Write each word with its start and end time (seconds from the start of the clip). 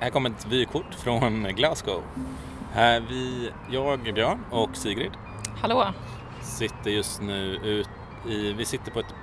Här 0.00 0.10
kommer 0.10 0.30
ett 0.30 0.46
vykort 0.46 0.94
från 0.94 1.42
Glasgow. 1.44 2.02
Här 2.72 3.00
vi, 3.08 3.50
jag, 3.70 4.00
Björn 4.14 4.44
och 4.50 4.76
Sigrid 4.76 5.10
Hallå! 5.62 5.84
sitter 6.42 6.90
just 6.90 7.22
nu 7.22 7.54
ut 7.62 7.88
i, 8.28 8.52
vi 8.52 8.64
sitter 8.64 8.90
på 8.90 9.00
ett, 9.00 9.14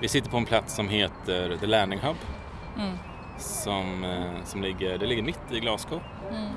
vi 0.00 0.08
sitter 0.08 0.30
på 0.30 0.36
en 0.36 0.44
plats 0.44 0.74
som 0.74 0.88
heter 0.88 1.56
The 1.60 1.66
Landing 1.66 2.00
Hub 2.00 2.16
Mm. 2.78 2.98
som, 3.38 4.04
eh, 4.04 4.44
som 4.44 4.62
ligger, 4.62 4.98
det 4.98 5.06
ligger 5.06 5.22
mitt 5.22 5.40
i 5.52 5.60
Glasgow. 5.60 6.00
Mm. 6.30 6.48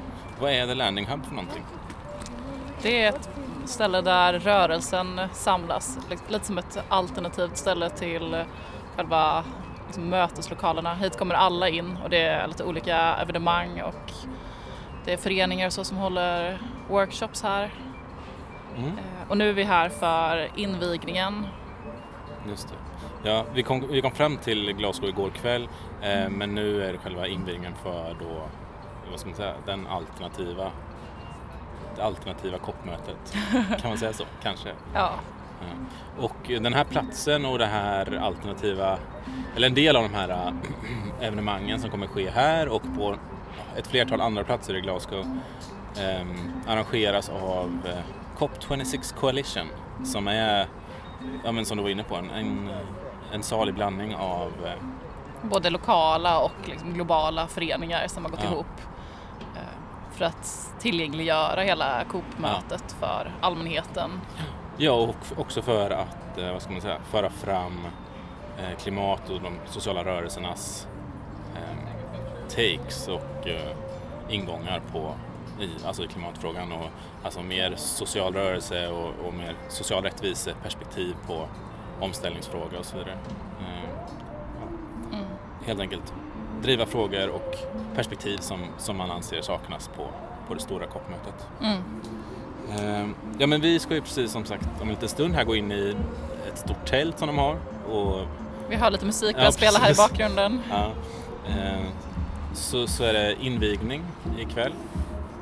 Vad 0.41 0.51
är 0.51 0.67
The 0.67 0.73
Landing 0.73 1.05
Hub 1.05 1.25
för 1.25 1.35
någonting? 1.35 1.63
Det 2.81 3.03
är 3.03 3.09
ett 3.09 3.29
ställe 3.65 4.01
där 4.01 4.33
rörelsen 4.39 5.21
samlas, 5.33 5.97
li- 6.09 6.17
lite 6.27 6.45
som 6.45 6.57
ett 6.57 6.77
alternativt 6.89 7.57
ställe 7.57 7.89
till 7.89 8.43
själva 8.95 9.43
liksom, 9.87 10.09
möteslokalerna. 10.09 10.93
Hit 10.95 11.17
kommer 11.17 11.35
alla 11.35 11.69
in 11.69 11.97
och 12.03 12.09
det 12.09 12.21
är 12.21 12.47
lite 12.47 12.63
olika 12.63 12.97
evenemang 13.15 13.81
och 13.81 14.11
det 15.05 15.13
är 15.13 15.17
föreningar 15.17 15.67
och 15.67 15.73
så 15.73 15.83
som 15.83 15.97
håller 15.97 16.61
workshops 16.89 17.43
här. 17.43 17.69
Mm, 18.77 18.89
Eh, 18.91 19.29
Och 19.31 19.37
nu 19.37 19.49
är 19.49 19.53
vi 19.53 19.63
här 19.63 19.89
för 19.89 20.49
invigningen. 20.55 21.47
just 22.47 22.67
det. 22.69 23.29
Ja, 23.29 23.45
vi, 23.53 23.63
kom, 23.63 23.87
vi 23.91 24.01
kom 24.01 24.11
fram 24.11 24.37
till 24.37 24.73
Glasgow 24.73 25.09
igår 25.09 25.29
kväll 25.29 25.69
eh, 26.01 26.29
men 26.29 26.55
nu 26.55 26.83
är 26.83 26.91
det 26.93 26.97
själva 26.99 27.27
invigningen 27.27 27.73
för 27.83 28.15
då, 28.19 28.41
vad 29.11 29.19
ska 29.19 29.29
man 29.29 29.35
säga, 29.37 29.53
den 29.65 29.87
alternativa 29.87 30.71
det 31.95 32.03
alternativa 32.03 32.57
koppmötet. 32.57 33.35
Kan 33.81 33.89
man 33.89 33.97
säga 33.97 34.13
så? 34.13 34.23
Kanske. 34.43 34.69
Ja. 34.93 35.11
Och 36.19 36.35
den 36.47 36.73
här 36.73 36.83
platsen 36.83 37.45
och 37.45 37.57
det 37.59 37.65
här 37.65 38.17
alternativa, 38.17 38.97
eller 39.55 39.67
en 39.67 39.73
del 39.73 39.95
av 39.95 40.03
de 40.03 40.13
här 40.13 40.29
äh, 40.29 40.53
evenemangen 41.27 41.79
som 41.79 41.89
kommer 41.89 42.07
ske 42.07 42.29
här 42.29 42.67
och 42.67 42.83
på 42.97 43.15
ett 43.75 43.87
flertal 43.87 44.21
andra 44.21 44.43
platser 44.43 44.75
i 44.75 44.81
Glasgow 44.81 45.25
ehm, 45.99 46.51
arrangeras 46.67 47.29
av 47.29 47.71
eh, 47.85 47.97
COP26 48.37 49.15
Coalition 49.15 49.67
som 50.03 50.27
är, 50.27 50.67
ja 51.43 51.51
men 51.51 51.65
som 51.65 51.77
du 51.77 51.83
var 51.83 51.89
inne 51.89 52.03
på, 52.03 52.15
en, 52.15 52.29
en, 52.29 52.69
en 53.33 53.43
salig 53.43 53.73
blandning 53.75 54.15
av 54.15 54.51
eh, 54.65 54.83
både 55.49 55.69
lokala 55.69 56.39
och 56.39 56.51
liksom 56.65 56.93
globala 56.93 57.47
föreningar 57.47 58.07
som 58.07 58.23
har 58.25 58.31
gått 58.31 58.43
Ja. 58.43 58.51
ihop 58.51 58.65
eh, 59.55 59.61
för 60.17 60.25
att 60.25 60.75
tillgängliggöra 60.79 61.61
hela 61.61 62.03
Coop-mötet 62.11 62.95
för 62.99 63.31
allmänheten. 63.41 64.11
Ja, 64.79 64.91
och 64.91 65.39
också 65.39 65.61
för 65.61 65.89
att, 65.89 66.37
eh, 66.37 66.51
vad 66.51 66.61
ska 66.61 66.71
man 66.71 66.81
säga, 66.81 66.97
föra 67.11 67.29
fram 67.29 67.85
eh, 68.59 68.77
klimat 68.77 69.29
och 69.29 69.41
de 69.41 69.53
sociala 69.65 70.05
rörelsernas 70.05 70.87
eh, 71.55 72.47
takes 72.49 73.07
och 73.07 73.47
eh, 73.47 73.75
ingångar 74.29 74.81
på 74.91 75.13
i, 75.59 75.85
alltså 75.85 76.03
i 76.03 76.07
klimatfrågan 76.07 76.71
och 76.71 76.89
alltså 77.23 77.41
mer 77.41 77.73
social 77.75 78.33
rörelse 78.33 78.87
och, 78.87 79.27
och 79.27 79.33
mer 79.33 79.55
social 79.69 80.03
rättviseperspektiv 80.03 81.15
på 81.27 81.47
omställningsfrågor 82.01 82.79
och 82.79 82.85
så 82.85 82.97
vidare. 82.97 83.17
Eh, 83.59 83.89
ja. 84.61 84.67
Mm. 85.17 85.25
Helt 85.65 85.79
enkelt 85.79 86.13
driva 86.61 86.85
frågor 86.85 87.29
och 87.29 87.55
perspektiv 87.95 88.37
som, 88.37 88.59
som 88.77 88.97
man 88.97 89.11
anser 89.11 89.41
saknas 89.41 89.87
på, 89.87 90.07
på 90.47 90.53
det 90.53 90.59
stora 90.59 90.87
COP-mötet. 90.87 91.47
Mm. 91.61 91.81
Eh, 92.71 93.07
Ja 93.39 93.47
men 93.47 93.61
vi 93.61 93.79
ska 93.79 93.93
ju 93.93 94.01
precis 94.01 94.31
som 94.31 94.45
sagt 94.45 94.67
om 94.81 94.87
en 94.87 94.93
liten 94.93 95.09
stund 95.09 95.35
här 95.35 95.43
gå 95.43 95.55
in 95.55 95.71
i 95.71 95.95
ett 96.53 96.57
stort 96.57 96.85
tält 96.85 97.19
som 97.19 97.27
de 97.27 97.37
har. 97.37 97.57
Och, 97.91 98.21
Vi 98.69 98.75
har 98.75 98.91
lite 98.91 99.05
musik 99.05 99.35
Ja, 99.39 99.51
spela 99.51 99.79
här 99.79 99.91
i 99.91 99.95
bakgrunden. 99.95 100.61
ja, 100.69 100.91
eh, 101.47 101.83
så, 102.53 102.87
så 102.87 103.03
är 103.03 103.13
det 103.13 103.35
invigning 103.41 104.01
ikväll. 104.39 104.73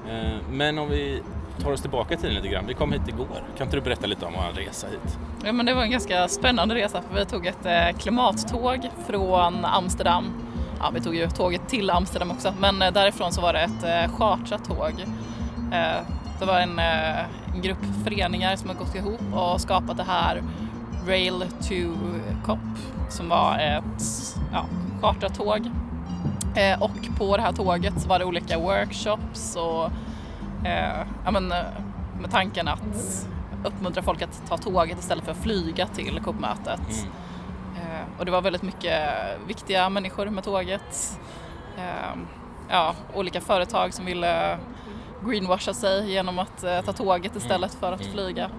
Eh, 0.10 0.38
men 0.52 0.78
om 0.80 0.90
vi 0.90 1.22
tar 1.64 1.72
oss 1.72 1.82
tillbaka 1.82 2.14
i 2.14 2.18
tiden 2.18 2.36
lite 2.36 2.48
grann. 2.48 2.66
Vi 2.68 2.74
kom 2.74 2.92
hit 2.92 3.08
igår. 3.08 3.44
Kan 3.58 3.68
inte 3.68 3.78
du 3.78 3.82
berätta 3.82 4.08
lite 4.08 4.26
om 4.26 4.34
vår 4.34 4.62
resa 4.62 4.88
hit? 4.88 5.18
Ja, 5.46 5.52
men 5.52 5.66
det 5.66 5.74
var 5.74 5.84
en 5.84 5.92
ganska 5.92 6.28
spännande 6.28 6.76
resa 6.76 7.02
för 7.02 7.20
vi 7.20 7.26
tog 7.26 7.46
ett 7.48 7.66
eh, 7.66 7.98
klimattåg 8.00 8.90
från 9.08 9.66
Amsterdam. 9.66 10.26
Ja, 10.80 10.90
vi 10.94 11.02
tog 11.02 11.16
ju 11.16 11.30
tåget 11.30 11.68
till 11.68 11.90
Amsterdam 11.90 12.32
också, 12.32 12.54
men 12.60 12.82
eh, 12.82 12.92
därifrån 12.94 13.32
så 13.34 13.42
var 13.42 13.54
det 13.54 13.60
ett 13.60 13.84
eh, 14.10 14.16
chartrat 14.18 14.66
tåg. 14.66 14.94
Det 16.40 16.46
var 16.46 16.60
en, 16.60 16.80
eh, 16.80 17.20
en 17.54 17.62
grupp 17.62 17.86
föreningar 18.04 18.56
som 18.56 18.70
har 18.70 18.76
gått 18.76 18.96
ihop 18.96 19.22
och 19.34 19.62
skapat 19.62 19.98
det 19.98 20.04
här 20.04 20.44
Rail 21.08 21.46
to 21.62 21.76
COP 22.46 22.60
som 23.10 23.30
var 23.30 23.58
ett 23.60 24.04
ja, 24.54 24.66
chartrat 25.02 25.36
tåg. 25.36 25.72
Eh, 26.56 26.82
och 26.82 27.18
på 27.18 27.38
det 27.38 27.44
här 27.44 27.52
tåget 27.52 28.02
så 28.02 28.10
var 28.10 28.20
det 28.20 28.26
olika 28.26 28.60
workshops 28.60 29.56
och 29.56 29.86
eh, 30.68 31.08
ja, 31.26 31.32
men, 31.32 31.52
eh, 31.52 31.58
med 32.22 32.32
tanken 32.32 32.68
att 32.68 33.28
uppmuntra 33.64 34.04
folk 34.04 34.22
att 34.22 34.42
ta 34.50 34.58
tåget 34.58 35.00
istället 35.00 35.26
för 35.26 35.32
att 35.32 35.38
flyga 35.38 35.88
till 35.88 36.20
COP-mötet. 36.24 36.90
Mm. 36.90 37.12
Eh, 37.76 38.20
och 38.20 38.26
det 38.26 38.32
var 38.32 38.42
väldigt 38.42 38.62
mycket 38.62 39.10
viktiga 39.48 39.90
människor 39.90 40.26
med 40.26 40.44
tåget. 40.44 41.20
Ja, 42.70 42.94
olika 43.14 43.42
företag 43.42 43.94
som 43.94 44.06
ville 44.06 44.58
greenwasha 45.24 45.74
sig 45.74 46.12
genom 46.12 46.40
att 46.40 46.64
eh, 46.64 46.82
ta 46.82 46.94
tåget 46.94 47.36
istället 47.36 47.74
för 47.74 47.92
att 47.92 48.02
Mm. 48.02 48.14
flyga. 48.14 48.50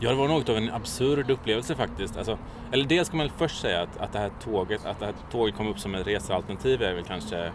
Ja, 0.00 0.10
det 0.10 0.16
var 0.16 0.28
något 0.28 0.48
av 0.48 0.56
en 0.56 0.70
absurd 0.72 1.30
upplevelse 1.30 1.74
faktiskt. 1.74 2.16
Alltså, 2.16 2.38
eller 2.72 2.84
dels 2.84 3.08
ska 3.08 3.16
man 3.16 3.26
väl 3.26 3.32
först 3.36 3.60
säga 3.60 3.82
att, 3.82 3.98
att 3.98 4.12
det 4.12 4.18
här 4.18 4.30
tåget, 4.44 4.86
att 4.86 4.98
det 5.00 5.06
här 5.06 5.14
tåget 5.30 5.56
kom 5.56 5.68
upp 5.68 5.78
som 5.78 5.94
ett 5.94 6.06
resealternativ 6.06 6.82
är 6.82 6.94
väl 6.94 7.04
kanske 7.04 7.52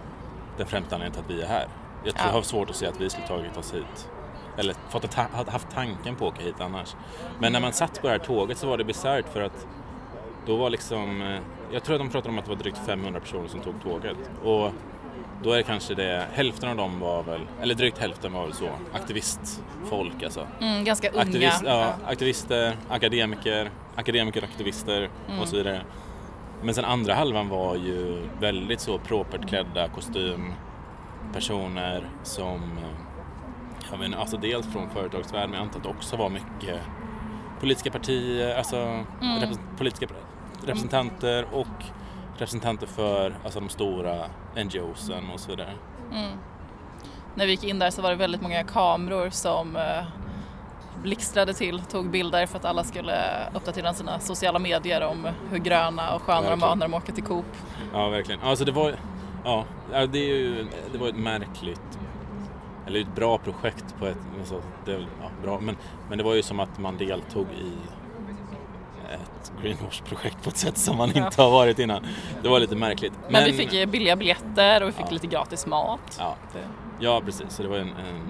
den 0.58 0.68
främsta 0.68 0.96
anledningen 0.96 1.12
till 1.26 1.36
att 1.36 1.40
vi 1.40 1.44
är 1.44 1.48
här. 1.48 1.68
Jag 2.06 2.16
tror 2.16 2.28
Ja. 2.28 2.34
har 2.34 2.42
svårt 2.42 2.70
att 2.70 2.76
se 2.76 2.88
att 2.88 3.02
vi 3.02 3.10
skulle 3.10 3.28
tagit 3.28 3.58
oss 3.58 3.74
hit. 3.74 4.10
Eller 4.58 4.76
fått 4.90 5.14
ha, 5.14 5.26
haft 5.48 5.68
tanken 5.74 6.16
på 6.16 6.28
att 6.28 6.34
åka 6.34 6.44
hit 6.44 6.56
annars. 6.60 6.96
Men 7.40 7.54
när 7.54 7.60
man 7.60 7.74
satt 7.74 8.02
på 8.02 8.08
det 8.08 8.14
här 8.14 8.20
tåget 8.20 8.58
så 8.58 8.68
var 8.68 8.78
det 8.78 8.84
bisarrt 8.84 9.26
för 9.34 9.42
att 9.42 9.68
då 10.46 10.56
var 10.56 10.70
liksom, 10.70 11.22
eh, 11.22 11.40
jag 11.72 11.84
tror 11.84 11.96
att 11.96 12.02
de 12.02 12.10
pratade 12.10 12.30
om 12.30 12.40
att 12.40 12.46
det 12.46 12.52
var 12.52 12.58
drygt 12.58 12.78
500 12.86 13.20
personer 13.20 13.48
som 13.48 13.60
tog 13.60 13.84
tåget. 13.84 14.18
Och 14.44 14.72
då 15.44 15.52
är 15.52 15.58
det 15.58 15.64
kanske 15.64 15.96
det, 15.96 16.28
hälften 16.34 16.70
av 16.70 16.76
dem 16.76 17.00
var 17.00 17.24
väl, 17.24 17.42
eller 17.62 17.76
drygt 17.76 17.98
hälften 17.98 18.34
var 18.34 18.44
väl 18.44 18.54
så, 18.54 18.70
aktivistfolk 18.94 20.24
alltså. 20.24 20.48
Mm, 20.62 20.84
ganska 20.84 21.10
unga. 21.10 21.22
Aktivist, 21.22 21.64
ja, 21.66 21.94
aktivister, 22.08 22.76
akademiker, 22.90 23.70
akademiker, 23.96 24.44
aktivister 24.44 25.10
Mm. 25.30 25.42
och 25.42 25.48
så 25.48 25.56
vidare. 25.56 25.82
Men 26.64 26.74
sen 26.74 26.86
andra 26.86 27.14
halvan 27.14 27.50
var 27.50 27.76
ju 27.76 28.28
väldigt 28.40 28.80
så 28.80 29.00
propert 29.00 29.48
klädda 29.50 29.88
kostympersoner 29.90 32.10
som, 32.24 32.78
eh, 32.78 32.84
jag 33.92 34.00
menar, 34.00 34.18
alltså 34.18 34.38
dels 34.38 34.68
från 34.68 34.90
företagsvärlden 34.90 35.50
men 35.50 35.60
jag 35.60 35.66
antar 35.68 35.78
att 35.80 35.84
det 35.84 35.90
också 35.90 36.16
var 36.16 36.30
mycket 36.30 36.80
politiska 37.60 37.92
partier, 37.92 38.58
alltså 38.58 38.78
Mm. 38.78 39.06
repres- 39.22 39.78
politiska 39.78 40.06
representanter 40.66 41.46
och 41.52 41.68
representanter 42.38 42.88
för 42.88 43.36
alltså, 43.44 43.60
de 43.60 43.70
stora 43.70 44.26
NGOsen 44.64 45.30
och 45.34 45.40
så 45.40 45.50
vidare. 45.52 45.74
Mm. 46.12 46.32
När 47.36 47.46
vi 47.46 47.52
gick 47.52 47.64
in 47.64 47.80
där 47.80 47.90
så 47.90 48.02
var 48.02 48.10
det 48.10 48.16
väldigt 48.16 48.42
många 48.42 48.64
kameror 48.64 49.30
som 49.30 49.76
eh, 49.76 50.04
blixtrade 51.02 51.54
till, 51.54 51.82
tog 51.82 52.10
bilder 52.10 52.46
för 52.46 52.58
att 52.58 52.66
alla 52.66 52.84
skulle 52.84 53.16
uppdatera 53.54 53.94
sina 53.94 54.20
sociala 54.20 54.60
medier 54.60 55.02
om 55.02 55.28
hur 55.52 55.58
gröna 55.58 56.16
och 56.16 56.22
sköna 56.22 56.42
de 56.42 56.48
var 56.50 56.56
Verkligen. 56.56 56.80
när 56.80 56.88
de 56.88 56.94
åker 56.94 57.14
till 57.14 57.24
Coop. 57.24 57.46
Ja, 57.94 58.10
verkligen. 58.10 58.42
Alltså 58.42 58.66
det 58.66 58.72
var, 58.72 58.96
ja, 59.44 59.66
det, 59.92 60.20
är 60.20 60.36
ju, 60.36 60.68
det 60.92 60.98
var 60.98 61.08
ett 61.08 61.16
märkligt, 61.16 62.00
eller 62.88 63.00
ett 63.00 63.16
bra 63.16 63.38
projekt 63.38 63.96
på 64.00 64.08
ett, 64.08 64.18
alltså, 64.40 64.62
det, 64.86 64.92
ja, 64.92 65.30
bra, 65.44 65.60
men, 65.60 65.78
men 66.10 66.18
det 66.18 66.24
var 66.24 66.34
ju 66.34 66.42
som 66.42 66.60
att 66.60 66.80
man 66.80 66.98
deltog 66.98 67.48
i 67.48 67.72
ett 69.14 69.52
greenwash-projekt 69.62 70.44
på 70.44 70.50
ett 70.50 70.58
sätt 70.58 70.78
som 70.78 70.98
man 70.98 71.12
Ja. 71.16 71.26
inte 71.26 71.42
har 71.42 71.52
varit 71.52 71.80
innan. 71.80 72.06
Det 72.44 72.50
var 72.50 72.60
lite 72.60 72.76
märkligt. 72.76 73.14
Men, 73.30 73.44
vi 73.46 73.54
fick 73.54 73.74
eh, 73.74 73.86
billiga 73.90 74.16
biljetter 74.16 74.82
och 74.82 74.88
vi 74.88 74.92
fick 74.92 75.06
Ja. 75.08 75.12
lite 75.12 75.28
gratis 75.28 75.66
mat. 75.66 76.18
Ja, 76.20 76.36
ja 77.00 77.22
precis. 77.26 77.46
Så 77.50 77.64
det 77.64 77.70
var, 77.70 77.78
en, 77.78 77.88
en, 77.88 78.22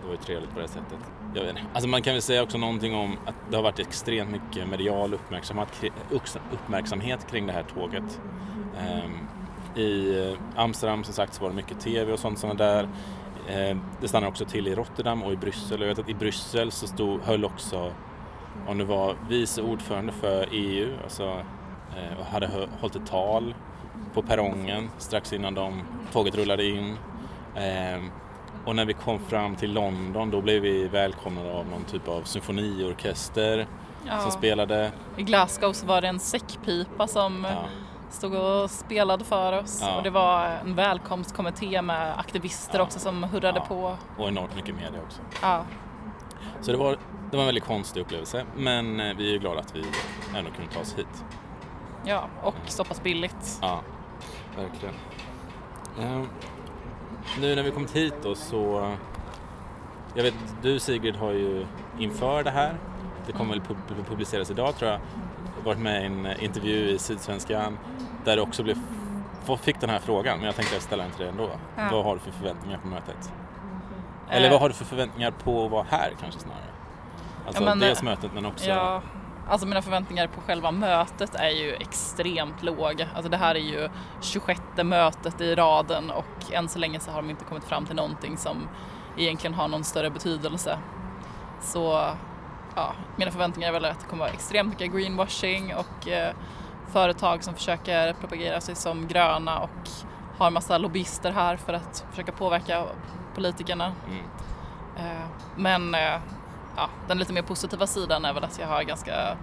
det 0.00 0.06
var 0.06 0.12
ju 0.12 0.16
trevligt 0.16 0.54
på 0.54 0.60
det 0.60 0.68
sättet. 0.68 0.98
Jag 1.34 1.40
vet 1.42 1.50
inte. 1.50 1.62
Alltså 1.74 1.88
man 1.88 2.02
kan 2.02 2.12
väl 2.12 2.22
säga 2.22 2.42
också 2.42 2.58
någonting 2.58 2.94
om 2.94 3.18
att 3.26 3.34
det 3.50 3.56
har 3.56 3.62
varit 3.62 3.78
extremt 3.78 4.30
mycket 4.30 4.68
medial 4.68 5.14
uppmärksamhet, 5.14 5.68
uppmärksamhet 6.52 7.26
kring 7.30 7.46
det 7.46 7.52
här 7.52 7.62
tåget. 7.74 8.20
Ehm, 8.80 9.18
I 9.82 10.18
eh, 10.28 10.38
Amsterdam 10.62 11.04
som 11.04 11.14
sagt 11.14 11.34
så 11.34 11.42
var 11.42 11.48
det 11.50 11.56
mycket 11.56 11.80
tv 11.80 12.12
och 12.12 12.18
sånt 12.18 12.38
som 12.38 12.48
var 12.48 12.56
där. 12.56 12.88
Ehm, 13.48 13.80
det 14.00 14.08
stannade 14.08 14.30
också 14.30 14.44
till 14.44 14.68
i 14.68 14.74
Rotterdam 14.74 15.22
och 15.22 15.32
i 15.32 15.36
Bryssel. 15.36 15.80
Jag 15.80 15.88
vet 15.88 15.98
att 15.98 16.08
i 16.08 16.14
Bryssel 16.14 16.70
så 16.70 16.86
stod, 16.86 17.20
höll 17.22 17.44
också, 17.44 17.92
om 18.68 18.78
det 18.78 18.84
var 18.84 19.16
vice 19.28 19.62
ordförande 19.62 20.12
för 20.12 20.48
EU, 20.52 20.92
alltså, 21.04 21.24
eh, 21.96 22.18
och 22.20 22.26
hade 22.26 22.50
hållit 22.80 22.96
ett 22.96 23.06
tal 23.06 23.54
på 24.14 24.22
perrongen 24.22 24.90
strax 24.98 25.32
innan 25.32 25.54
de, 25.54 25.82
tåget 26.12 26.34
rullade 26.34 26.64
in. 26.64 26.96
Ehm, 27.56 28.10
och 28.64 28.76
när 28.76 28.84
vi 28.84 28.92
kom 28.92 29.18
fram 29.18 29.56
till 29.56 29.72
London 29.72 30.30
då 30.30 30.40
blev 30.40 30.62
vi 30.62 30.88
välkomnade 30.88 31.52
av 31.52 31.66
någon 31.66 31.84
typ 31.84 32.08
av 32.08 32.22
symfoniorkester 32.22 33.66
Ja. 34.06 34.18
som 34.18 34.30
spelade. 34.30 34.92
I 35.16 35.22
Glasgow 35.22 35.72
så 35.72 35.86
var 35.86 36.00
det 36.00 36.08
en 36.08 36.18
säckpipa 36.20 37.06
som, 37.06 37.46
Ja, 37.50 37.64
stod 38.10 38.34
och 38.34 38.70
spelade 38.70 39.24
för 39.24 39.58
oss 39.62 39.78
Ja. 39.82 39.96
och 39.96 40.02
det 40.02 40.10
var 40.10 40.46
en 40.64 40.74
välkomstkommitté 40.74 41.82
med 41.82 42.18
aktivister 42.18 42.80
också 42.80 42.98
som 42.98 43.22
hurrade 43.24 43.60
på. 43.68 43.96
Och 44.18 44.28
enormt 44.28 44.54
mycket 44.56 44.74
media 44.74 45.00
också. 45.06 45.20
Ja, 45.42 45.64
Så 46.60 46.70
det 46.72 46.78
var, 46.78 46.96
det 47.34 47.36
var 47.36 47.42
en 47.42 47.46
väldigt 47.46 47.64
konstig 47.64 48.00
upplevelse 48.00 48.44
men 48.56 49.00
eh, 49.00 49.16
vi 49.16 49.34
är 49.34 49.38
glada 49.38 49.60
att 49.60 49.76
vi 49.76 49.84
ändå 50.36 50.50
kunde 50.50 50.72
ta 50.72 50.80
oss 50.80 50.94
hit. 50.98 51.24
ja, 52.04 52.28
och 52.42 52.54
så 52.66 52.84
pass 52.84 53.02
billigt. 53.02 53.58
Ja, 53.62 53.80
verkligen. 54.56 54.94
Ehm, 56.00 56.28
nu 57.40 57.54
när 57.54 57.62
vi 57.62 57.70
kommit 57.70 57.96
hit 57.96 58.14
då 58.22 58.34
så... 58.34 58.92
Jag 60.14 60.22
vet, 60.22 60.34
du 60.62 60.78
Sigrid 60.78 61.16
har 61.16 61.32
ju 61.32 61.66
inför 61.98 62.42
det 62.44 62.50
här, 62.50 62.74
det 63.26 63.32
kommer 63.32 63.50
väl 63.54 63.62
pub- 63.62 64.04
publiceras 64.08 64.50
idag 64.50 64.76
tror 64.76 64.90
jag, 64.90 65.00
varit 65.64 65.78
med 65.78 66.02
i 66.02 66.06
en 66.06 66.26
eh, 66.26 66.44
intervju 66.44 66.88
i 66.88 66.98
Sydsvenskan 66.98 67.78
där 68.24 68.36
du 68.36 68.42
också 68.42 68.62
blev, 68.62 68.76
fick 69.60 69.80
den 69.80 69.90
här 69.90 69.98
frågan, 69.98 70.36
men 70.38 70.46
jag 70.46 70.56
tänkte 70.56 70.80
ställa 70.80 71.02
den 71.02 71.12
till 71.12 71.20
dig 71.20 71.28
ändå. 71.28 71.50
Ja. 71.76 71.88
Vad 71.92 72.04
har 72.04 72.14
du 72.14 72.20
för 72.20 72.30
förväntningar 72.30 72.78
på 72.78 72.88
mötet? 72.88 73.32
Eller 74.30 74.46
Eh, 74.46 74.52
vad 74.52 74.60
har 74.60 74.68
du 74.68 74.74
för 74.74 74.84
förväntningar 74.84 75.30
på 75.30 75.64
att 75.64 75.70
vara 75.70 75.86
här 75.90 76.12
kanske 76.20 76.40
snarare? 76.40 76.73
Alltså 77.46 77.62
Ja, 77.62 77.68
men, 77.68 77.78
dels 77.78 77.98
eh, 77.98 78.04
mötet 78.04 78.30
men 78.34 78.46
också... 78.46 78.68
Ja, 78.70 79.02
alltså 79.48 79.66
mina 79.66 79.82
förväntningar 79.82 80.26
på 80.26 80.40
själva 80.40 80.70
mötet 80.70 81.34
är 81.34 81.50
ju 81.50 81.74
extremt 81.74 82.62
låga. 82.62 83.08
Alltså 83.14 83.30
det 83.30 83.36
här 83.36 83.54
är 83.54 83.58
ju 83.60 83.88
26 84.20 84.60
mötet 84.84 85.40
i 85.40 85.54
raden 85.54 86.10
och 86.10 86.52
än 86.52 86.68
så 86.68 86.78
länge 86.78 87.00
så 87.00 87.10
har 87.10 87.22
de 87.22 87.30
inte 87.30 87.44
kommit 87.44 87.64
fram 87.64 87.86
till 87.86 87.96
någonting 87.96 88.36
som 88.36 88.68
egentligen 89.18 89.54
har 89.54 89.68
någon 89.68 89.84
större 89.84 90.10
betydelse. 90.10 90.78
Så 91.60 92.10
ja, 92.74 92.92
mina 93.16 93.30
förväntningar 93.30 93.68
är 93.68 93.72
väl 93.72 93.84
att 93.84 94.00
det 94.00 94.06
kommer 94.06 94.24
vara 94.24 94.32
extremt 94.32 94.68
mycket 94.68 94.92
greenwashing 94.92 95.74
och 95.74 96.08
eh, 96.08 96.34
företag 96.92 97.44
som 97.44 97.54
försöker 97.54 98.12
propagera 98.12 98.60
sig 98.60 98.74
som 98.74 99.08
gröna 99.08 99.58
och 99.58 99.88
har 100.38 100.50
massa 100.50 100.78
lobbyister 100.78 101.32
här 101.32 101.56
för 101.56 101.72
att 101.72 102.06
försöka 102.10 102.32
påverka 102.32 102.84
politikerna. 103.34 103.92
Mm. 104.08 104.24
Eh, 104.96 105.26
Men 105.56 105.94
eh, 105.94 106.20
ja, 106.76 106.88
den 107.08 107.18
lite 107.18 107.32
mer 107.32 107.42
positiva 107.42 107.86
sidan 107.86 108.24
är 108.24 108.32
väl 108.32 108.44
att 108.44 108.58
jag 108.58 108.66
har 108.66 108.82
ganska 108.82 109.36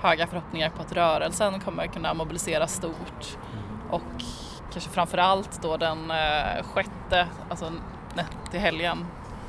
höga 0.00 0.26
förhoppningar 0.26 0.70
på 0.70 0.82
att 0.82 0.92
rörelsen 0.92 1.60
kommer 1.60 1.86
kunna 1.86 2.14
mobilisera 2.14 2.66
stort 2.66 3.38
och 3.90 4.22
kanske 4.72 4.90
framför 4.90 5.18
allt 5.18 5.62
då 5.62 5.76
den 5.76 6.10
eh, 6.10 6.62
sjätte, 6.62 7.26
alltså 7.50 7.72
nej, 8.14 8.24
till 8.50 8.60
helgen 8.60 9.06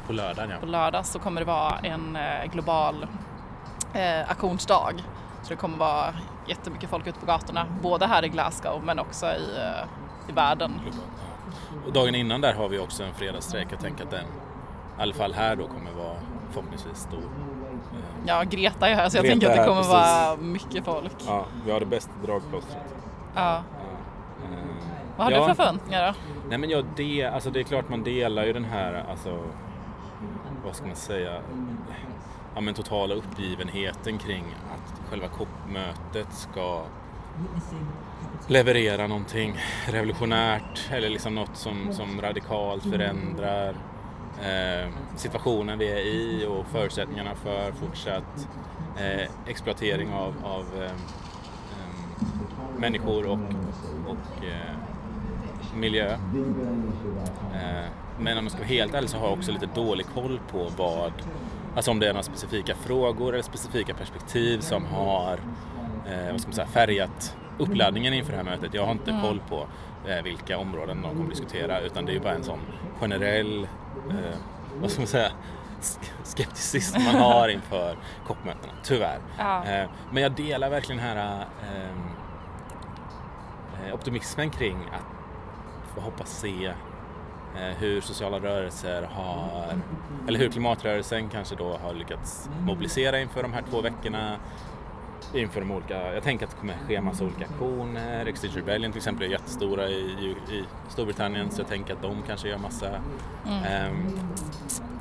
På 0.08 0.14
lördagen 0.14 0.60
på 0.60 0.66
ja. 0.66 0.72
lördag 0.72 1.06
så 1.06 1.20
kommer 1.20 1.42
det 1.42 1.48
vara 1.48 1.80
en 1.84 2.16
eh, 2.16 2.52
global 2.52 3.08
eh, 3.94 4.32
aktionsdag. 4.32 4.94
Så 5.44 5.50
det 5.50 5.56
kommer 5.56 5.78
vara 5.78 6.14
jättemycket 6.48 6.90
folk 6.90 7.08
ute 7.08 7.20
på 7.20 7.26
gatorna, 7.26 7.66
både 7.82 8.08
här 8.08 8.26
i 8.26 8.30
Glasgow 8.30 8.84
men 8.84 9.00
också 9.00 9.26
i, 9.26 9.58
eh, 9.58 10.30
i 10.30 10.32
världen. 10.32 10.82
Och 11.86 11.94
dagen 11.94 12.16
innan 12.16 12.42
där 12.42 12.54
har 12.54 12.70
vi 12.70 12.80
också 12.80 13.04
en 13.04 13.14
fredagsstrejk. 13.14 13.68
Jag 13.72 13.80
tänker 13.80 14.04
att 14.04 14.12
den, 14.12 14.26
i 15.00 15.02
alla 15.02 15.14
fall 15.14 15.34
här 15.34 15.56
då, 15.56 15.68
kommer 15.68 15.92
vara 15.92 16.18
förhoppningsvis 16.52 16.98
stor. 16.98 17.20
Eh, 17.20 17.26
Ja, 18.26 18.44
Greta 18.44 18.90
är 18.90 18.96
här 18.96 19.10
så 19.10 19.18
jag 19.18 19.24
Greta 19.26 19.34
tänker 19.40 19.50
att 19.50 19.56
det 19.56 19.64
kommer 19.64 19.76
precis. 19.82 19.94
vara 19.94 20.38
mycket 20.38 20.86
folk. 20.86 21.16
Ja, 21.28 21.46
vi 21.66 21.72
har 21.72 21.80
det 21.80 21.86
bästa 21.86 22.12
dragplåstret. 22.26 22.96
Ja. 23.36 23.56
Eh, 23.58 23.64
Vad 25.18 25.26
har 25.26 25.32
ja. 25.32 25.40
du 25.40 25.46
för 25.46 25.54
förväntningar 25.64 26.08
då? 26.08 26.14
Nej 26.50 26.58
men 26.58 26.70
jag 26.70 26.86
det, 26.96 27.24
alltså 27.26 27.50
det 27.50 27.60
är 27.60 27.64
klart 27.64 27.90
man 27.90 28.04
delar 28.04 28.46
ju 28.46 28.54
den 28.54 28.66
här, 28.66 29.06
alltså, 29.12 29.40
vad 30.66 30.76
ska 30.76 30.86
man 30.88 30.96
säga, 30.96 31.42
ja 32.56 32.62
men 32.62 32.74
totala 32.74 33.16
uppgivenheten 33.16 34.18
kring 34.18 34.44
att 34.76 35.10
själva 35.10 35.28
COP-mötet 35.28 36.34
ska 36.34 36.82
leverera 38.48 39.08
någonting 39.08 39.60
revolutionärt 39.88 40.90
eller 40.92 41.10
liksom 41.10 41.36
något 41.36 41.56
som, 41.58 41.94
som 41.94 42.22
radikalt 42.22 42.84
förändrar 42.84 43.70
eh, 43.70 43.76
situationen 45.16 45.80
vi 45.80 45.92
är 45.92 45.98
i 46.00 46.46
och 46.46 46.66
förutsättningarna 46.68 47.36
för 47.36 47.72
fortsatt 47.72 48.48
eh, 48.98 49.30
exploatering 49.48 50.14
av, 50.14 50.34
av 50.44 50.66
eh, 50.78 50.84
eh, 50.84 50.92
människor 52.78 53.26
och, 53.26 53.40
och 54.08 54.46
eh, 54.46 54.76
miljö. 55.76 56.14
Eh, 57.54 57.86
men 58.20 58.38
om 58.38 58.44
jag 58.44 58.52
ska 58.52 58.60
vara 58.60 58.68
helt 58.68 58.94
ärlig 58.94 59.10
så 59.10 59.18
har 59.18 59.26
jag 59.28 59.38
också 59.38 59.52
lite 59.52 59.66
dålig 59.76 60.06
koll 60.14 60.40
på 60.52 60.68
vad, 60.78 61.12
alltså 61.76 61.92
om 61.92 62.00
det 62.00 62.08
är 62.08 62.14
några 62.14 62.24
specifika 62.24 62.76
frågor 62.76 63.34
eller 63.34 63.44
specifika 63.44 63.94
perspektiv 63.94 64.60
som 64.60 64.86
har 64.86 65.34
eh, 66.08 66.32
vad 66.32 66.42
ska 66.42 66.48
man 66.50 66.56
säga, 66.56 66.68
färgat 66.68 67.36
uppladdningen 67.58 68.14
inför 68.14 68.32
det 68.32 68.38
här 68.38 68.44
mötet. 68.46 68.74
Jag 68.74 68.86
har 68.86 68.92
inte 68.92 69.12
Mm. 69.12 69.22
koll 69.24 69.42
på 69.50 69.68
eh, 70.10 70.24
vilka 70.24 70.58
områden 70.58 71.02
de 71.02 71.16
kommer 71.16 71.30
diskutera 71.30 71.80
utan 71.80 72.06
det 72.06 72.12
är 72.12 72.14
ju 72.14 72.20
bara 72.20 72.34
en 72.34 72.44
sån 72.44 72.60
generell, 73.00 73.68
eh, 74.12 74.38
vad 74.82 74.92
ska 74.92 75.02
man 75.02 75.08
säga, 75.08 75.32
sk- 75.82 76.10
skepticism 76.24 77.02
man 77.04 77.16
har 77.16 77.50
inför 77.50 77.98
COP-mötena, 78.28 78.74
tyvärr. 78.84 79.20
Ja. 79.38 79.66
Eh, 79.66 79.90
men 80.12 80.24
jag 80.24 80.32
delar 80.32 80.70
verkligen 80.70 81.04
den 81.06 81.18
här 81.18 81.46
ehm, 81.74 82.12
eh, 83.88 83.94
optimismen 83.94 84.50
kring 84.50 84.78
att 84.92 85.96
få 85.96 86.02
hoppas 86.02 86.30
se 86.40 86.66
eh, 87.58 87.78
hur 87.80 88.02
sociala 88.02 88.40
rörelser 88.40 89.10
har, 89.14 89.66
eller 90.28 90.40
hur 90.40 90.50
klimatrörelsen 90.50 91.30
kanske 91.30 91.56
då 91.56 91.78
har 91.78 91.94
lyckats 91.94 92.50
mobilisera 92.62 93.20
inför 93.20 93.42
de 93.44 93.54
här 93.54 93.64
två 93.70 93.82
veckorna. 93.82 94.36
Inför 95.34 95.60
de 95.60 95.72
olika, 95.72 96.14
jag 96.14 96.24
tänker 96.24 96.46
att 96.46 96.52
det 96.52 96.58
kommer 96.58 96.78
ske 96.88 97.02
massa 97.02 97.24
olika 97.24 97.46
aktioner. 97.46 98.26
Extinction 98.26 98.60
Rebellion 98.62 98.92
till 98.92 98.98
exempel 99.00 99.26
är 99.28 99.32
jättestora 99.32 99.88
i, 99.90 100.36
i 100.52 100.64
Storbritannien 100.90 101.52
så 101.52 101.62
jag 101.62 101.68
tänker 101.68 101.94
att 101.94 102.02
de 102.02 102.22
kanske 102.28 102.48
gör 102.50 102.58
massa 102.58 102.88
Mm. 103.48 103.64
Ehm, 103.64 104.08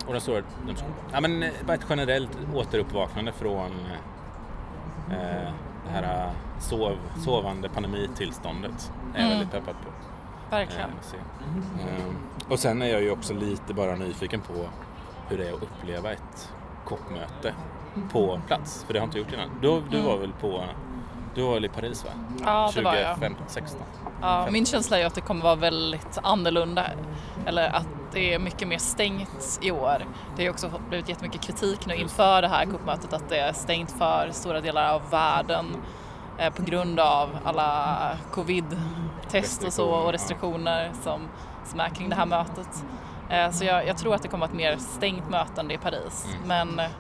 och 0.07 0.13
den 0.13 0.21
stora, 0.21 0.41
de, 0.67 0.75
ja 1.13 1.21
men 1.21 1.43
eh, 1.43 1.51
bara 1.67 1.75
ett 1.75 1.87
generellt 1.89 2.39
återuppvaknande 2.55 3.33
från 3.33 3.71
eh, 5.11 5.53
det 5.87 5.91
här 5.93 6.03
eh, 6.27 6.33
sov, 6.61 6.97
sovande 7.25 7.69
pandemitillståndet 7.69 8.93
är 9.15 9.19
jag 9.21 9.27
Mm. 9.27 9.39
väldigt 9.39 9.51
peppad 9.51 9.75
på. 9.85 9.91
Verkligen. 10.51 10.91
Eh. 10.91 12.05
Ehm, 12.05 12.15
och 12.49 12.59
sen 12.59 12.83
är 12.83 12.87
jag 12.87 13.03
ju 13.03 13.11
också 13.11 13.35
lite 13.35 13.75
bara 13.75 13.97
nyfiken 13.97 14.41
på 14.41 14.55
hur 15.29 15.39
det 15.39 15.49
är 15.49 15.53
att 15.53 15.63
uppleva 15.63 16.13
ett 16.13 16.53
COP-möte 16.85 17.55
på 18.13 18.41
plats, 18.47 18.85
för 18.87 18.93
det 18.93 18.99
har 18.99 19.07
jag 19.07 19.09
inte 19.09 19.19
gjort 19.19 19.33
innan. 19.33 19.49
Du, 19.63 19.81
du 19.91 19.97
Mm. 19.99 20.11
var 20.11 20.17
väl 20.19 20.33
på, 20.33 20.65
du 21.35 21.43
var 21.43 21.55
väl 21.55 21.65
i 21.65 21.69
Paris 21.69 22.05
va? 22.05 22.11
Ja, 22.45 22.71
det 22.75 22.83
var 22.83 22.95
jag. 22.95 23.15
2015, 23.15 23.45
16. 23.49 23.81
Ja, 24.23 24.49
min 24.51 24.67
känsla 24.67 24.99
är 24.99 25.07
att 25.07 25.15
det 25.15 25.21
kommer 25.21 25.43
vara 25.43 25.55
väldigt 25.55 26.19
annorlunda. 26.23 26.87
Eller 27.47 27.69
att 27.69 27.87
det 28.13 28.35
är 28.35 28.39
mycket 28.39 28.69
mer 28.69 28.79
stängt 28.79 29.59
i 29.63 29.71
år. 29.71 30.05
Det 30.37 30.45
har 30.47 30.51
också 30.53 30.71
blivit 30.89 31.09
jättemycket 31.09 31.41
kritik 31.41 31.87
nu 31.87 31.95
inför 31.95 32.43
det 32.43 32.49
här 32.49 32.65
kuppmötet 32.65 33.13
att 33.13 33.29
det 33.29 33.39
är 33.39 33.53
stängt 33.53 33.91
för 33.91 34.29
stora 34.33 34.61
delar 34.61 34.95
av 34.95 35.03
världen 35.11 35.67
eh, 36.39 36.53
på 36.53 36.63
grund 36.63 37.01
av 37.01 37.29
alla 37.45 37.99
covid-test 38.31 39.65
och 39.65 39.73
så 39.73 39.89
och 39.91 40.13
restriktioner 40.13 40.91
som, 41.03 41.21
som 41.65 41.81
är 41.81 41.89
kring 41.89 42.09
det 42.09 42.17
här 42.17 42.27
mötet. 42.27 42.85
Eh, 43.29 43.51
så 43.51 43.65
jag, 43.65 43.87
jag 43.87 43.97
tror 43.99 44.15
att 44.15 44.23
det 44.23 44.29
kommer 44.29 44.45
att 44.47 44.51
vara 44.55 44.61
ett 44.71 44.79
mer 44.79 44.85
stängt 44.85 45.31
möte 45.31 45.61
än 45.61 45.69
det 45.69 45.75
i 45.75 45.79
Paris. 45.79 46.27
Mm. 46.45 46.49
Men 46.69 46.79
eh, 46.87 46.91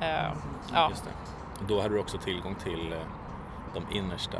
ja, 0.00 0.88
Just 0.90 1.04
det. 1.04 1.10
Då 1.68 1.80
hade 1.82 1.94
du 1.94 2.00
också 2.00 2.18
tillgång 2.18 2.54
till 2.54 2.92
eh, 2.92 2.98
de 3.74 3.96
innersta 3.98 4.38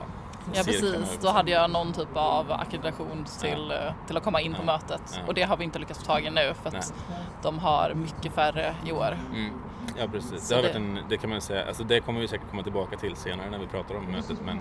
Ja 0.55 0.63
precis, 0.65 1.19
då 1.23 1.29
hade 1.29 1.51
jag 1.51 1.71
någon 1.71 1.93
typ 1.93 2.09
av 2.15 2.53
ackreditation 2.53 3.25
till, 3.41 3.71
eh, 3.73 3.93
till 4.07 4.17
att 4.17 4.23
komma 4.25 4.41
in 4.41 4.53
på 4.55 4.61
Ja. 4.61 4.65
mötet 4.65 5.03
Ja. 5.15 5.21
och 5.27 5.35
det 5.35 5.43
har 5.43 5.57
vi 5.57 5.65
inte 5.65 5.79
lyckats 5.79 6.01
få 6.01 6.07
tag 6.07 6.25
i 6.25 6.31
nu 6.31 6.55
för 6.63 6.69
att 6.79 6.95
de 7.43 7.59
har 7.59 7.95
mycket 7.95 8.33
färre 8.33 8.75
i 8.87 8.93
år. 8.93 9.19
Mm. 9.35 9.53
Ja 9.99 10.07
precis, 10.13 10.49
det, 10.49 10.55
har 10.55 10.63
det- 10.63 10.69
varit 10.69 10.77
en, 10.77 10.99
det 11.09 11.17
kan 11.17 11.31
man 11.31 11.41
säga, 11.41 11.67
alltså 11.67 11.85
det 11.85 12.01
kommer 12.01 12.21
vi 12.21 12.29
säkert 12.29 12.51
komma 12.51 12.63
tillbaka 12.63 12.97
till 12.97 13.17
senare 13.17 13.51
när 13.51 13.59
vi 13.59 13.67
pratar 13.67 13.95
om 13.95 14.05
mötet 14.05 14.39
men 14.45 14.61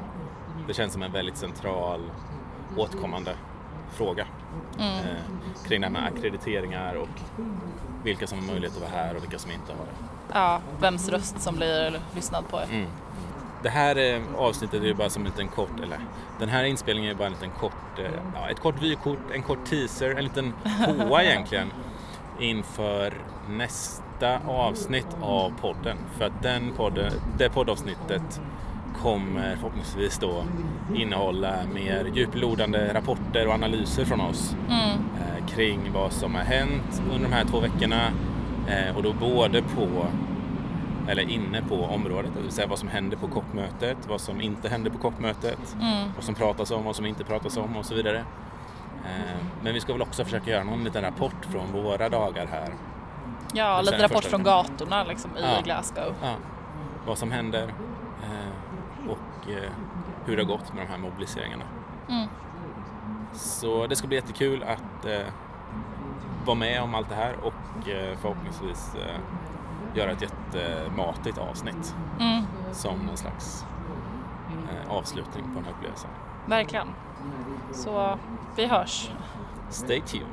det 0.68 0.74
känns 0.74 0.94
som 0.94 1.04
en 1.04 1.12
väldigt 1.12 1.38
central 1.38 2.02
återkommande 2.78 3.36
fråga 3.92 4.26
Mm. 4.80 4.90
eh, 4.98 5.04
kring 5.68 5.82
det 5.82 5.88
här 5.88 5.92
med 5.94 6.06
akkrediteringar 6.06 6.94
och 6.96 7.10
vilka 8.04 8.28
som 8.28 8.40
har 8.40 8.46
möjlighet 8.48 8.76
att 8.76 8.82
vara 8.82 8.92
här 8.92 9.16
och 9.16 9.24
vilka 9.24 9.40
som 9.40 9.52
inte 9.52 9.72
har 9.72 9.80
det. 9.86 10.40
Ja, 10.40 10.62
vems 10.80 11.10
röst 11.10 11.42
som 11.42 11.56
blir 11.56 12.00
lyssnad 12.16 12.48
på. 12.50 12.60
Mm. 12.60 12.88
Det 13.64 13.70
här 13.70 13.96
eh, 13.96 14.22
avsnittet 14.38 14.82
är 14.82 14.86
ju 14.88 14.94
bara 14.94 15.10
som 15.10 15.22
en 15.22 15.32
liten 15.32 15.48
kort, 15.48 15.80
eller 15.84 16.00
den 16.40 16.50
här 16.50 16.64
inspelningen 16.64 17.12
är 17.12 17.16
bara 17.16 17.26
en 17.28 17.34
liten 17.34 17.50
kort, 17.60 18.00
eh, 18.00 18.06
ja, 18.36 18.50
ett 18.50 18.60
kort 18.60 18.82
vykort, 18.82 19.20
en 19.34 19.42
kort 19.44 19.66
teaser, 19.66 20.16
en 20.16 20.24
liten 20.24 20.54
påa 20.86 21.24
egentligen 21.24 21.72
inför 22.40 23.14
nästa 23.50 24.40
avsnitt 24.48 25.08
av 25.22 25.52
podden. 25.62 25.98
För 26.18 26.26
att 26.26 26.44
den 26.44 26.74
podden, 26.74 27.12
det 27.38 27.50
poddavsnittet 27.50 28.42
kommer 29.02 29.56
förhoppningsvis 29.56 30.18
då 30.18 30.44
innehålla 30.96 31.54
mer 31.74 32.12
djuplodande 32.14 32.94
rapporter 32.94 33.48
och 33.48 33.54
analyser 33.54 34.06
från 34.06 34.22
oss 34.22 34.56
Mm. 34.70 34.90
eh, 34.90 35.46
kring 35.48 35.92
vad 35.94 36.12
som 36.14 36.36
har 36.36 36.44
hänt 36.44 37.02
under 37.14 37.30
de 37.30 37.34
här 37.36 37.46
två 37.46 37.60
veckorna 37.60 38.02
eh, 38.68 38.98
och 38.98 39.04
då 39.04 39.14
både 39.14 39.62
på 39.62 39.88
eller 41.10 41.30
inne 41.30 41.62
på 41.70 41.76
området, 41.86 42.32
det 42.36 42.42
vill 42.42 42.52
säga 42.52 42.68
vad 42.68 42.80
som 42.80 42.88
händer 42.90 43.18
på 43.18 43.28
COP-mötet, 43.28 43.98
vad 44.08 44.22
som 44.22 44.42
inte 44.42 44.70
händer 44.70 44.92
på 44.92 44.98
COP-mötet, 44.98 45.76
Mm. 45.82 46.10
vad 46.16 46.24
som 46.24 46.36
pratas 46.36 46.72
om, 46.72 46.84
vad 46.84 46.96
som 46.96 47.06
inte 47.06 47.24
pratas 47.24 47.58
om 47.58 47.78
och 47.78 47.86
så 47.86 47.96
vidare. 47.96 48.18
Eh, 49.06 49.36
Men 49.64 49.74
vi 49.74 49.80
ska 49.80 49.94
väl 49.94 50.02
också 50.02 50.24
försöka 50.24 50.52
göra 50.52 50.64
någon 50.64 50.84
liten 50.84 51.02
rapport 51.02 51.46
från 51.52 51.72
våra 51.84 52.10
dagar 52.10 52.48
här. 52.52 52.70
Ja, 53.54 53.82
lite 53.82 54.04
rapport 54.04 54.24
från 54.24 54.44
gatorna 54.44 55.04
liksom, 55.04 55.32
i 55.38 55.42
Ja. 55.42 55.62
Glasgow. 55.64 56.14
Ja, 56.24 56.34
vad 57.08 57.18
som 57.18 57.32
händer 57.32 57.74
hur 60.26 60.38
det 60.38 60.44
har 60.44 60.48
gått 60.58 60.74
med 60.74 60.86
de 60.86 60.92
här 60.92 60.98
mobiliseringarna. 60.98 61.64
Mm. 62.10 62.28
Så 63.34 63.88
det 63.88 63.96
ska 63.96 64.08
bli 64.08 64.16
jättekul 64.18 64.64
att 64.64 65.06
eh, 65.06 65.26
vara 66.46 66.56
med 66.58 66.82
om 66.82 66.96
allt 66.96 67.10
det 67.10 67.16
här 67.16 67.36
och 67.44 67.90
eh, 67.90 68.18
förhoppningsvis 68.22 68.96
eh, 68.96 69.20
göra 69.98 70.12
ett 70.12 70.22
jättematigt 70.22 71.38
avsnitt 71.38 71.96
Mm. 72.20 72.44
som 72.72 73.10
en 73.10 73.18
slags 73.18 73.66
eh, 74.72 74.92
avslutning 74.92 75.44
på 75.44 75.54
den 75.56 75.64
här 75.66 75.72
upplevelsen. 75.72 76.10
Verkligen. 76.46 76.88
Så 77.74 78.18
vi 78.56 78.66
hörs. 78.68 79.12
Stay 79.70 80.02
tuned! 80.02 80.28